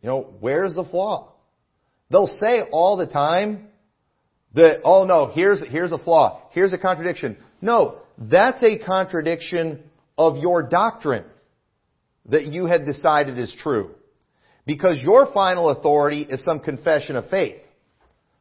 [0.00, 1.31] You know, where's the flaw?
[2.12, 3.68] They'll say all the time
[4.54, 6.42] that, oh no, here's, here's a flaw.
[6.50, 7.38] Here's a contradiction.
[7.62, 9.82] No, that's a contradiction
[10.18, 11.24] of your doctrine
[12.26, 13.94] that you had decided is true.
[14.66, 17.60] Because your final authority is some confession of faith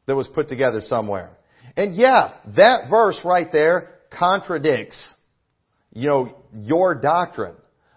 [0.06, 1.32] that was put together somewhere.
[1.78, 5.16] And yeah, that verse right there contradicts,
[5.94, 7.56] you know, your doctrine.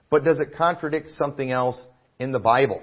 [0.09, 1.85] But does it contradict something else
[2.21, 2.83] in the Bible?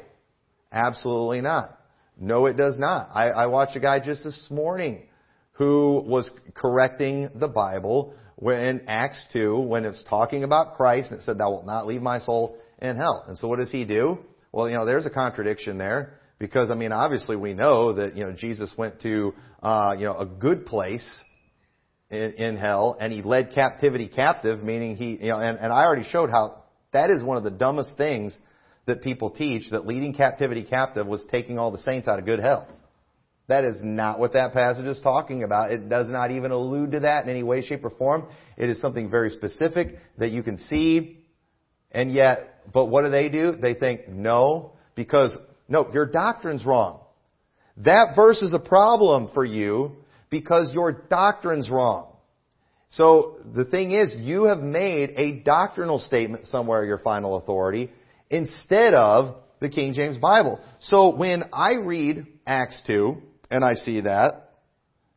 [0.71, 1.80] Absolutely not.
[2.21, 3.09] No, it does not.
[3.15, 5.01] I, I watched a guy just this morning
[5.53, 11.23] who was correcting the Bible when Acts 2, when it's talking about Christ, and it
[11.23, 13.25] said, Thou wilt not leave my soul in hell.
[13.27, 14.19] And so what does he do?
[14.51, 16.19] Well, you know, there's a contradiction there.
[16.37, 20.15] Because, I mean, obviously we know that, you know, Jesus went to, uh, you know,
[20.15, 21.23] a good place
[22.11, 25.85] in, in hell, and he led captivity captive, meaning he, you know, and, and I
[25.85, 28.37] already showed how that is one of the dumbest things
[28.85, 32.39] that people teach, that leading captivity captive was taking all the saints out of good
[32.39, 32.67] hell.
[33.47, 35.71] That is not what that passage is talking about.
[35.71, 38.27] It does not even allude to that in any way, shape, or form.
[38.57, 41.25] It is something very specific that you can see.
[41.91, 43.53] And yet, but what do they do?
[43.53, 45.35] They think, no, because,
[45.67, 47.01] no, your doctrine's wrong.
[47.77, 49.97] That verse is a problem for you
[50.29, 52.07] because your doctrine's wrong.
[52.89, 57.89] So the thing is, you have made a doctrinal statement somewhere, your final authority,
[58.31, 60.59] instead of the King James Bible.
[60.79, 64.53] So when I read Acts 2 and I see that,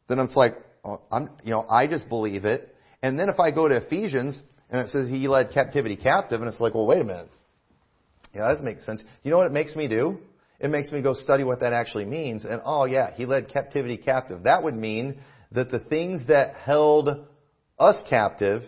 [0.09, 2.77] then it's like, oh, I'm, you know, I just believe it.
[3.03, 6.49] And then if I go to Ephesians and it says he led captivity captive, and
[6.49, 7.31] it's like, well, wait a minute.
[8.35, 9.03] Yeah, that doesn't make sense.
[9.23, 10.19] You know what it makes me do?
[10.59, 12.45] It makes me go study what that actually means.
[12.45, 14.45] And oh yeah, he led captivity captive.
[14.45, 15.21] That would mean
[15.53, 17.27] that the things that held
[17.79, 18.63] us captive,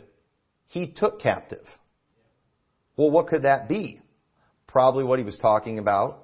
[0.66, 1.64] he took captive.
[2.96, 4.00] Well, what could that be?
[4.76, 6.18] Probably what he was talking about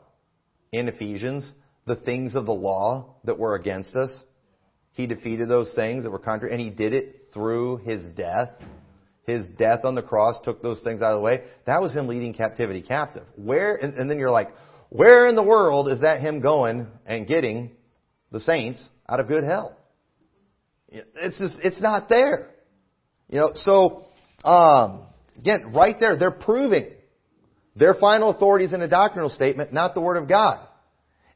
[0.72, 1.50] in Ephesians,
[1.86, 4.10] the things of the law that were against us.
[4.92, 8.50] He defeated those things that were contrary, and he did it through his death.
[9.26, 11.44] His death on the cross took those things out of the way.
[11.64, 13.22] That was him leading captivity captive.
[13.36, 14.50] Where, and, and then you're like,
[14.90, 17.70] where in the world is that him going and getting
[18.32, 19.78] the saints out of good hell?
[20.90, 22.50] It's just, it's not there.
[23.30, 24.04] You know, so,
[24.44, 25.06] um,
[25.38, 26.90] again, right there, they're proving
[27.74, 30.66] their final authority is in a doctrinal statement, not the Word of God.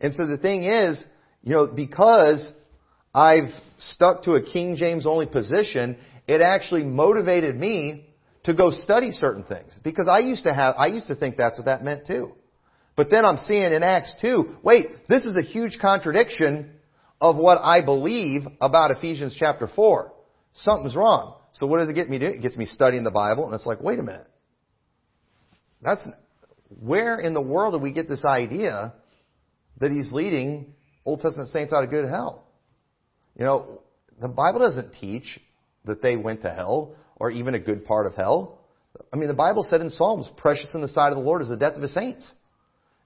[0.00, 1.02] And so the thing is,
[1.42, 2.52] you know, because
[3.14, 5.96] I've stuck to a King James only position,
[6.26, 8.06] it actually motivated me
[8.44, 9.78] to go study certain things.
[9.82, 12.32] Because I used to have, I used to think that's what that meant too.
[12.96, 16.72] But then I'm seeing in Acts 2, wait, this is a huge contradiction
[17.20, 20.12] of what I believe about Ephesians chapter 4.
[20.54, 21.34] Something's wrong.
[21.52, 22.26] So what does it get me to?
[22.26, 24.26] It gets me studying the Bible, and it's like, wait a minute.
[25.82, 26.06] That's,
[26.68, 28.94] where in the world do we get this idea
[29.78, 30.74] that he's leading
[31.04, 32.44] Old Testament saints out of good hell?
[33.38, 33.80] You know,
[34.20, 35.38] the Bible doesn't teach
[35.84, 38.60] that they went to hell or even a good part of hell.
[39.12, 41.48] I mean, the Bible said in Psalms, precious in the sight of the Lord is
[41.48, 42.30] the death of his saints.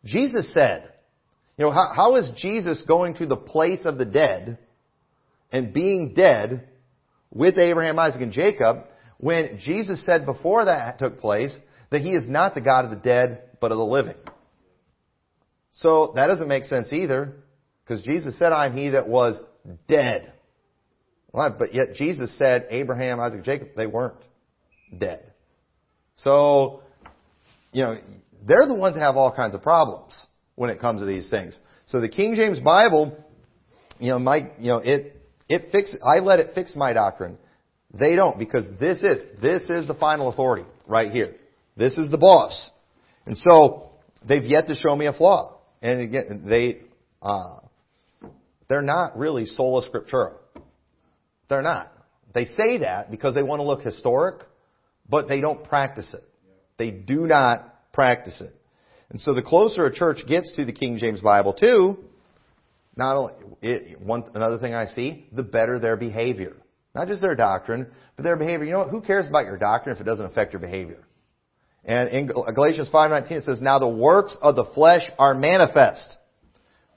[0.05, 0.93] Jesus said,
[1.59, 4.59] you know, how, how is Jesus going to the place of the dead
[5.53, 6.69] and being dead
[7.31, 8.85] with Abraham, Isaac, and Jacob
[9.19, 11.53] when Jesus said before that took place
[11.91, 14.17] that he is not the God of the dead, but of the living.
[15.73, 17.35] So that doesn't make sense either,
[17.85, 19.39] because Jesus said, I am he that was
[19.89, 20.33] dead.
[21.33, 24.17] Well, but yet Jesus said, Abraham, Isaac, Jacob, they weren't
[24.97, 25.33] dead.
[26.17, 26.83] So,
[27.73, 27.99] you know,
[28.47, 30.21] they're the ones that have all kinds of problems
[30.57, 31.59] when it comes to these things.
[31.87, 33.17] So the King James Bible,
[33.99, 35.17] you know, my, you know, it,
[35.49, 37.39] it fix, I let it fix my doctrine.
[37.93, 41.37] They don't because this is, this is the final authority right here.
[41.77, 42.71] This is the boss.
[43.31, 43.93] And so
[44.27, 45.61] they've yet to show me a flaw.
[45.81, 46.81] And again, they
[47.23, 47.61] uh,
[48.69, 50.33] they're not really sola scriptura.
[51.49, 51.93] They're not.
[52.35, 54.43] They say that because they want to look historic,
[55.09, 56.25] but they don't practice it.
[56.77, 58.53] They do not practice it.
[59.11, 61.99] And so the closer a church gets to the King James Bible too,
[62.97, 66.57] not only it, one another thing I see, the better their behavior.
[66.97, 68.65] Not just their doctrine, but their behavior.
[68.65, 68.91] You know what?
[68.91, 71.07] Who cares about your doctrine if it doesn't affect your behavior?
[71.85, 76.17] And in Galatians 5:19 it says, "Now the works of the flesh are manifest,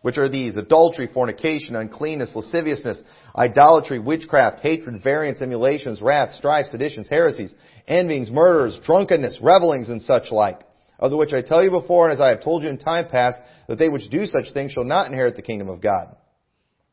[0.01, 3.01] which are these adultery, fornication, uncleanness, lasciviousness,
[3.37, 7.55] idolatry, witchcraft, hatred, variance, emulations, wrath, strife, seditions, heresies,
[7.87, 10.59] envyings, murders, drunkenness, revelings, and such like,
[10.99, 13.07] of the which I tell you before, and as I have told you in time
[13.07, 16.15] past, that they which do such things shall not inherit the kingdom of God.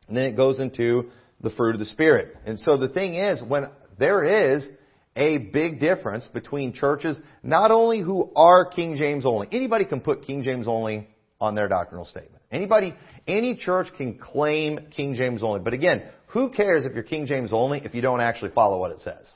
[0.07, 2.37] And then it goes into the fruit of the Spirit.
[2.46, 4.68] And so the thing is, when there is
[5.16, 9.49] a big difference between churches, not only who are King James only.
[9.53, 11.09] Anybody can put King James only
[11.40, 12.42] on their doctrinal statement.
[12.53, 12.94] Anybody,
[13.27, 15.61] any church can claim King James only.
[15.61, 18.92] But again, who cares if you're King James only if you don't actually follow what
[18.92, 19.31] it says?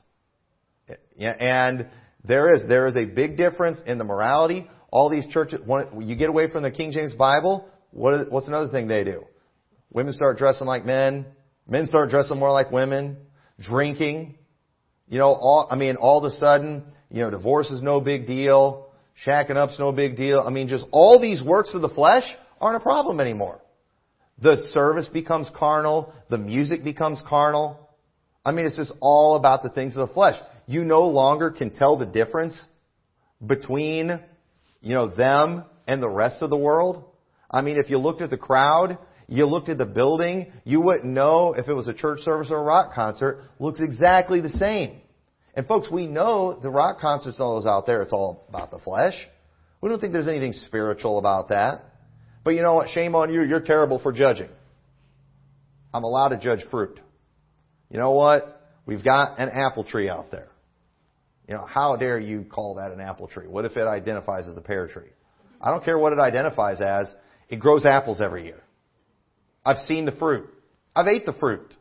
[1.18, 1.88] And
[2.24, 4.68] there is, there is a big difference in the morality.
[4.90, 8.70] All these churches, when you get away from the King James Bible, what, what's another
[8.70, 9.24] thing they do?
[9.90, 11.26] Women start dressing like men.
[11.68, 13.16] Men start dressing more like women.
[13.60, 14.36] Drinking.
[15.08, 18.26] You know, all, I mean, all of a sudden, you know, divorce is no big
[18.26, 18.88] deal.
[19.24, 20.40] Shacking up's no big deal.
[20.40, 22.24] I mean, just all these works of the flesh
[22.60, 23.60] aren't a problem anymore.
[24.42, 26.12] The service becomes carnal.
[26.30, 27.78] The music becomes carnal.
[28.44, 30.36] I mean, it's just all about the things of the flesh.
[30.66, 32.60] You no longer can tell the difference
[33.44, 34.18] between,
[34.80, 37.04] you know, them and the rest of the world.
[37.50, 41.04] I mean, if you looked at the crowd, you looked at the building, you wouldn't
[41.04, 43.42] know if it was a church service or a rock concert.
[43.58, 45.00] Looks exactly the same.
[45.54, 48.70] And folks, we know the rock concerts and all those out there, it's all about
[48.70, 49.14] the flesh.
[49.80, 51.84] We don't think there's anything spiritual about that.
[52.42, 52.88] But you know what?
[52.90, 53.42] Shame on you.
[53.42, 54.48] You're terrible for judging.
[55.92, 57.00] I'm allowed to judge fruit.
[57.90, 58.62] You know what?
[58.84, 60.48] We've got an apple tree out there.
[61.48, 63.46] You know, how dare you call that an apple tree?
[63.46, 65.10] What if it identifies as a pear tree?
[65.60, 67.06] I don't care what it identifies as.
[67.48, 68.63] It grows apples every year.
[69.64, 70.48] I've seen the fruit.
[70.94, 71.74] I've ate the fruit.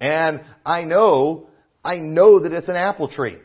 [0.00, 1.48] And I know,
[1.84, 3.38] I know that it's an apple tree.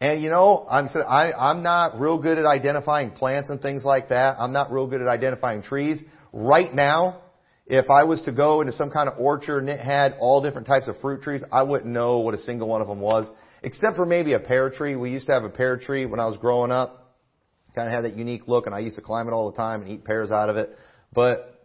[0.00, 4.10] And you know, I'm I, I'm not real good at identifying plants and things like
[4.10, 4.36] that.
[4.38, 6.00] I'm not real good at identifying trees.
[6.32, 7.22] Right now,
[7.66, 10.66] if I was to go into some kind of orchard and it had all different
[10.66, 13.28] types of fruit trees, I wouldn't know what a single one of them was,
[13.62, 14.94] except for maybe a pear tree.
[14.94, 17.16] We used to have a pear tree when I was growing up.
[17.74, 19.82] Kind of had that unique look, and I used to climb it all the time
[19.82, 20.76] and eat pears out of it.
[21.12, 21.57] But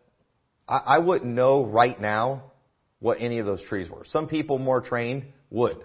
[0.67, 2.51] I, I wouldn't know right now
[2.99, 4.05] what any of those trees were.
[4.05, 5.77] Some people more trained would.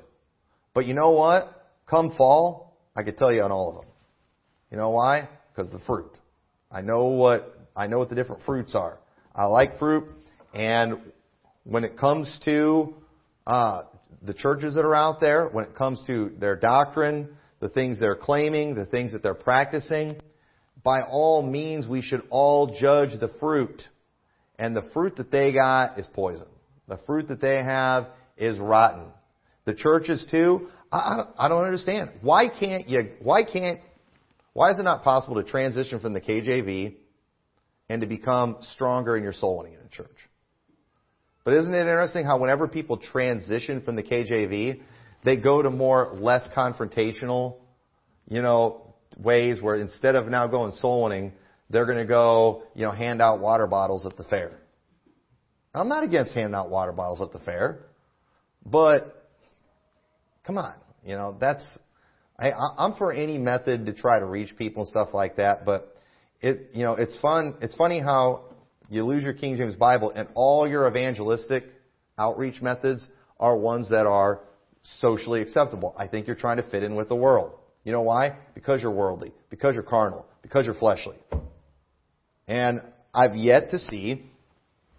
[0.75, 1.67] But you know what?
[1.89, 3.87] Come fall, I could tell you on all of them.
[4.71, 5.29] You know why?
[5.55, 6.13] Because the fruit.
[6.71, 8.99] I know what I know what the different fruits are.
[9.35, 10.05] I like fruit,
[10.53, 10.99] and
[11.65, 12.95] when it comes to
[13.47, 13.83] uh,
[14.23, 18.17] the churches that are out there, when it comes to their doctrine, the things they're
[18.17, 20.17] claiming, the things that they're practicing,
[20.83, 23.83] by all means, we should all judge the fruit.
[24.59, 26.49] And the fruit that they got is poison.
[26.89, 29.07] The fruit that they have is rotten.
[29.65, 32.11] The churches too, I, I don't understand.
[32.23, 33.81] Why can't you, why can't,
[34.55, 36.95] why is it not possible to transition from the KJV
[37.89, 40.17] and to become stronger in your soul winning in a church?
[41.45, 44.81] But isn't it interesting how whenever people transition from the KJV,
[45.25, 47.57] they go to more less confrontational,
[48.29, 51.33] you know, ways where instead of now going soul winning,
[51.71, 54.59] they're going to go, you know, hand out water bottles at the fair.
[55.75, 57.87] I'm not against handing out water bottles at the fair,
[58.65, 59.31] but
[60.45, 61.65] come on, you know, that's,
[62.39, 65.95] I, I'm for any method to try to reach people and stuff like that, but
[66.41, 68.45] it, you know, it's fun, it's funny how
[68.89, 71.65] you lose your King James Bible and all your evangelistic
[72.19, 73.07] outreach methods
[73.39, 74.41] are ones that are
[75.01, 75.95] socially acceptable.
[75.99, 77.53] I think you're trying to fit in with the world.
[77.85, 78.37] You know why?
[78.55, 81.17] Because you're worldly, because you're carnal, because you're fleshly.
[82.49, 82.81] And
[83.15, 84.25] I've yet to see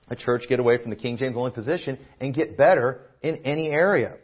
[0.08, 3.70] a church get away from the King James only position and get better in any
[3.70, 4.16] area.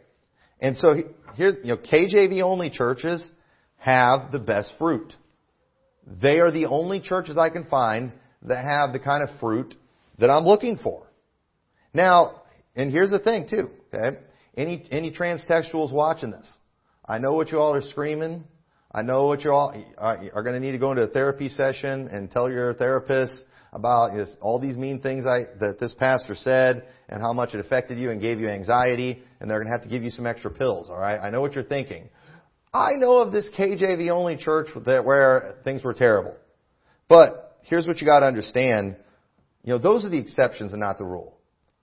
[0.60, 0.94] And so
[1.34, 3.28] here's, you know, KJV only churches
[3.78, 5.12] have the best fruit.
[6.06, 8.12] They are the only churches I can find
[8.42, 9.74] that have the kind of fruit
[10.18, 11.06] that I'm looking for.
[11.92, 12.42] Now,
[12.74, 14.18] and here's the thing too, okay?
[14.56, 16.50] Any, any transtextuals watching this,
[17.04, 18.44] I know what you all are screaming
[18.92, 21.08] I know what you all uh, are, are going to need to go into a
[21.08, 23.34] therapy session and tell your therapist
[23.72, 27.98] about all these mean things I, that this pastor said and how much it affected
[27.98, 30.50] you and gave you anxiety, and they're going to have to give you some extra
[30.50, 30.88] pills.
[30.88, 32.08] All right, I know what you're thinking.
[32.72, 36.36] I know of this KJV only church that where things were terrible,
[37.08, 38.96] but here's what you got to understand.
[39.62, 41.36] You know, those are the exceptions and not the rule.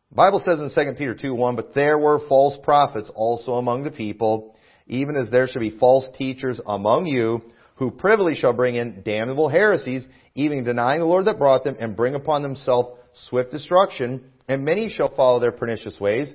[0.10, 3.84] The Bible says in 2 Peter 2, 1, but there were false prophets also among
[3.84, 4.56] the people
[4.94, 7.42] even as there shall be false teachers among you,
[7.76, 11.98] who privily shall bring in damnable heresies, even denying the Lord that brought them, and
[11.98, 14.32] bring upon themselves swift destruction.
[14.48, 16.34] And many shall follow their pernicious ways,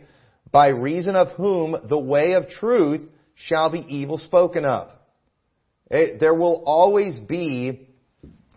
[0.50, 4.90] by reason of whom the way of truth shall be evil spoken of.
[5.90, 7.88] It, there will always be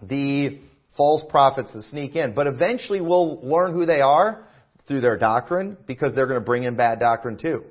[0.02, 0.60] the
[0.98, 2.34] false prophets that sneak in.
[2.34, 4.46] But eventually we'll learn who they are
[4.88, 7.66] through their doctrine because they're going to bring in bad doctrine too.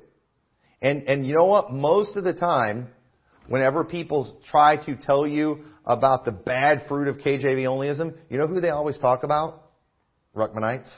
[0.81, 1.71] And, and you know what?
[1.71, 2.87] Most of the time,
[3.47, 8.47] whenever people try to tell you about the bad fruit of KJV onlyism, you know
[8.47, 9.63] who they always talk about?
[10.35, 10.91] Ruckmanites.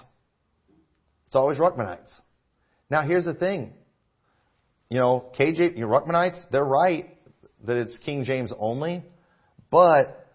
[1.28, 2.22] It's always Ruckmanites.
[2.90, 3.74] Now here's the thing.
[4.90, 7.18] You know, KJ, you Ruckmanites, they're right
[7.66, 9.04] that it's King James only,
[9.72, 10.28] but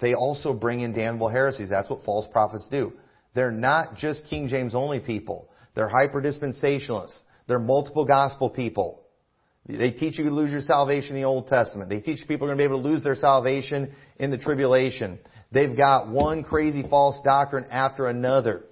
[0.00, 1.68] they also bring in damnable heresies.
[1.68, 2.92] That's what false prophets do.
[3.34, 5.50] They're not just King James only people.
[5.74, 7.18] They're hyper dispensationalists.
[7.48, 9.02] They're multiple gospel people.
[9.66, 11.90] They teach you to lose your salvation in the Old Testament.
[11.90, 15.18] They teach people are going to be able to lose their salvation in the tribulation.
[15.50, 18.64] They've got one crazy false doctrine after another.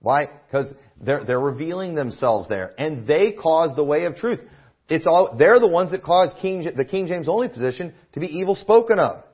[0.00, 0.28] Why?
[0.46, 2.72] Because they're, they're revealing themselves there.
[2.78, 4.40] And they cause the way of truth.
[4.88, 8.26] It's all, they're the ones that cause King, the King James only position to be
[8.26, 9.24] evil spoken of.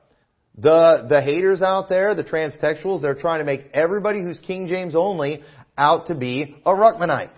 [0.57, 4.95] The, the haters out there, the transtextuals, they're trying to make everybody who's King James
[4.95, 5.43] only
[5.77, 7.37] out to be a Ruckmanite.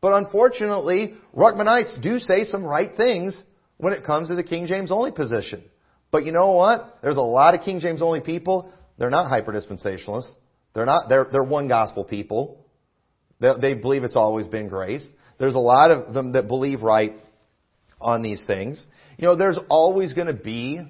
[0.00, 3.42] But unfortunately, Ruckmanites do say some right things
[3.76, 5.62] when it comes to the King James only position.
[6.10, 6.98] But you know what?
[7.02, 8.72] There's a lot of King James only people.
[8.98, 10.34] They're not hyper-dispensationalists.
[10.74, 12.66] They're not, they're, they're one gospel people.
[13.40, 15.06] They, they believe it's always been grace.
[15.38, 17.14] There's a lot of them that believe right
[18.00, 18.84] on these things.
[19.18, 20.80] You know, there's always going to be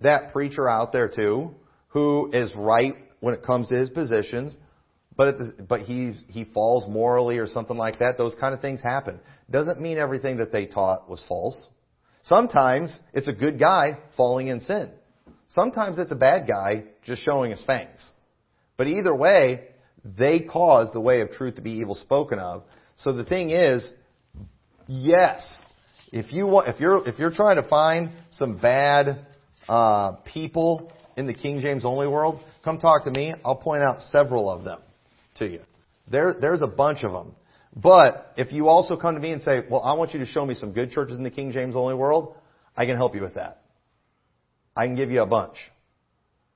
[0.00, 1.54] that preacher out there too
[1.88, 4.56] who is right when it comes to his positions,
[5.16, 8.18] but the, but he he falls morally or something like that.
[8.18, 9.20] Those kind of things happen.
[9.50, 11.70] Doesn't mean everything that they taught was false.
[12.22, 14.90] Sometimes it's a good guy falling in sin.
[15.48, 18.10] Sometimes it's a bad guy just showing his fangs.
[18.76, 19.68] But either way,
[20.04, 22.64] they cause the way of truth to be evil spoken of.
[22.96, 23.92] So the thing is,
[24.88, 25.62] yes,
[26.12, 29.26] if you want, if you're if you're trying to find some bad
[29.68, 33.32] uh, people in the King James only world, come talk to me.
[33.44, 34.80] I'll point out several of them
[35.36, 35.60] to you.
[36.10, 37.34] There, there's a bunch of them.
[37.76, 40.46] But if you also come to me and say, well, I want you to show
[40.46, 42.36] me some good churches in the King James only world,
[42.76, 43.62] I can help you with that.
[44.76, 45.56] I can give you a bunch.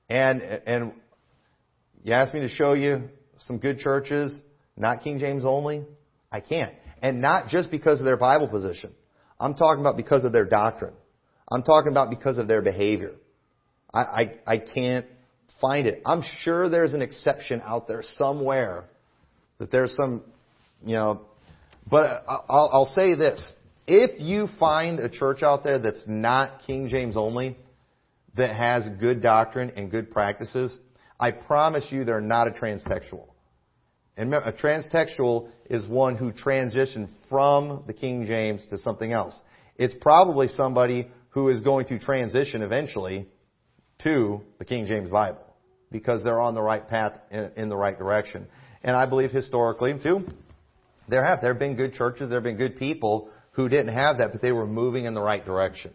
[0.09, 0.93] And, and
[2.03, 3.09] you ask me to show you
[3.47, 4.37] some good churches,
[4.77, 5.85] not King James only,
[6.31, 6.73] I can't.
[7.01, 8.91] And not just because of their Bible position.
[9.39, 10.93] I'm talking about because of their doctrine.
[11.49, 13.13] I'm talking about because of their behavior.
[13.93, 15.05] I, I, I can't
[15.59, 16.01] find it.
[16.05, 18.85] I'm sure there's an exception out there somewhere
[19.59, 20.23] that there's some,
[20.85, 21.21] you know,
[21.89, 23.53] but I'll, I'll say this.
[23.87, 27.57] If you find a church out there that's not King James only,
[28.37, 30.75] that has good doctrine and good practices,
[31.19, 33.25] I promise you they're not a transtextual.
[34.15, 39.39] And a transtextual is one who transitioned from the King James to something else.
[39.77, 43.27] It's probably somebody who is going to transition eventually
[44.03, 45.48] to the King James Bible
[45.91, 48.47] because they're on the right path in the right direction.
[48.83, 50.27] And I believe historically too,
[51.07, 54.19] there have there have been good churches, there have been good people who didn't have
[54.19, 55.91] that, but they were moving in the right direction.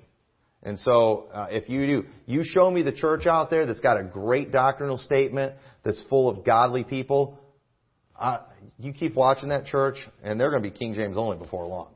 [0.64, 4.01] And so, uh, if you do, you show me the church out there that's got
[4.01, 7.38] a great doctrinal statement, that's full of godly people.
[8.18, 8.38] Uh,
[8.78, 11.95] you keep watching that church, and they're going to be King James only before long,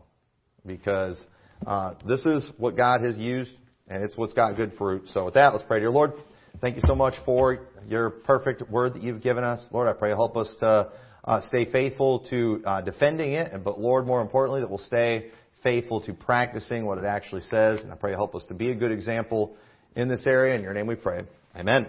[0.66, 1.18] because
[1.66, 3.53] uh, this is what God has used,
[3.88, 5.09] and it's what's got good fruit.
[5.09, 6.12] So, with that, let's pray, dear Lord.
[6.61, 9.64] Thank you so much for your perfect word that you've given us.
[9.72, 10.90] Lord, I pray you help us to
[11.24, 15.30] uh, stay faithful to uh, defending it, but Lord, more importantly, that we'll stay
[15.62, 17.80] faithful to practicing what it actually says.
[17.82, 19.57] And I pray you help us to be a good example
[19.94, 20.55] in this area.
[20.55, 21.24] In your name we pray.
[21.57, 21.86] Amen.